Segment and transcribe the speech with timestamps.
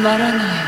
[0.00, 0.67] まらない。